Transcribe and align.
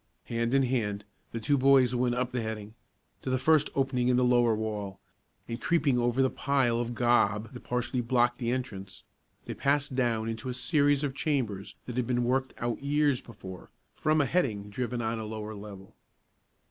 Hand 0.23 0.55
in 0.55 0.63
hand 0.63 1.05
the 1.31 1.39
two 1.39 1.59
boys 1.59 1.93
went 1.93 2.15
up 2.15 2.31
the 2.31 2.41
heading, 2.41 2.73
to 3.21 3.29
the 3.29 3.37
first 3.37 3.69
opening 3.75 4.07
in 4.07 4.17
the 4.17 4.23
lower 4.23 4.55
wall, 4.55 4.99
and 5.47 5.61
creeping 5.61 5.99
over 5.99 6.23
the 6.23 6.29
pile 6.31 6.79
of 6.79 6.95
"gob" 6.95 7.53
that 7.53 7.59
partially 7.59 8.01
blocked 8.01 8.39
the 8.39 8.49
entrance, 8.49 9.03
they 9.45 9.53
passed 9.53 9.93
down 9.93 10.27
into 10.27 10.49
a 10.49 10.55
series 10.55 11.03
of 11.03 11.13
chambers 11.13 11.75
that 11.85 11.97
had 11.97 12.07
been 12.07 12.23
worked 12.23 12.55
out 12.57 12.81
years 12.81 13.21
before, 13.21 13.69
from 13.93 14.19
a 14.21 14.25
heading 14.25 14.71
driven 14.71 15.03
on 15.03 15.19
a 15.19 15.23
lower 15.25 15.53
level. 15.53 15.93